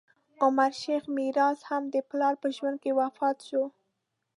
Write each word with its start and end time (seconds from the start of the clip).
عمر 0.41 0.71
شیخ 0.81 1.03
میرزا، 1.15 1.47
هم 1.69 1.83
د 1.93 1.95
پلار 2.09 2.33
په 2.41 2.47
ژوند 2.55 2.77
کې 2.83 2.91
وفات 2.99 3.37
شو. 3.47 3.63